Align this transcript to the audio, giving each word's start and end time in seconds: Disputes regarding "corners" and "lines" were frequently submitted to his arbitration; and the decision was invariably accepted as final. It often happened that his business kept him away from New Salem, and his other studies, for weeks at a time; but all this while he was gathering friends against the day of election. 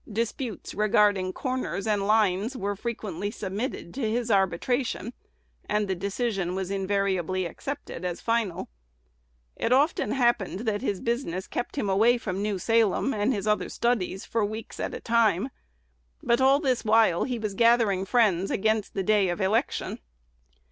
Disputes 0.11 0.73
regarding 0.73 1.31
"corners" 1.31 1.85
and 1.85 2.07
"lines" 2.07 2.57
were 2.57 2.75
frequently 2.75 3.29
submitted 3.29 3.93
to 3.93 4.01
his 4.09 4.31
arbitration; 4.31 5.13
and 5.69 5.87
the 5.87 5.93
decision 5.93 6.55
was 6.55 6.71
invariably 6.71 7.45
accepted 7.45 8.03
as 8.03 8.19
final. 8.19 8.67
It 9.55 9.71
often 9.71 10.13
happened 10.13 10.61
that 10.61 10.81
his 10.81 11.01
business 11.01 11.45
kept 11.45 11.75
him 11.75 11.87
away 11.87 12.17
from 12.17 12.41
New 12.41 12.57
Salem, 12.57 13.13
and 13.13 13.31
his 13.31 13.45
other 13.45 13.69
studies, 13.69 14.25
for 14.25 14.43
weeks 14.43 14.79
at 14.79 14.95
a 14.95 14.99
time; 14.99 15.49
but 16.23 16.41
all 16.41 16.59
this 16.59 16.83
while 16.83 17.25
he 17.25 17.37
was 17.37 17.53
gathering 17.53 18.03
friends 18.05 18.49
against 18.49 18.95
the 18.95 19.03
day 19.03 19.29
of 19.29 19.39
election. 19.39 19.99